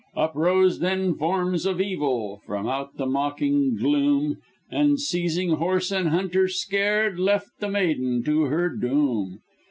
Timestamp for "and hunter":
5.91-6.47